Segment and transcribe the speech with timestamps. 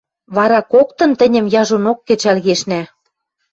[0.35, 2.81] Вара коктын тӹньӹм яжонок кӹчӓл кешнӓ.